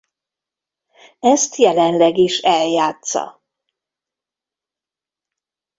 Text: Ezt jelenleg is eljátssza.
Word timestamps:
Ezt 1.19 1.55
jelenleg 1.55 2.17
is 2.17 2.37
eljátssza. 2.39 3.43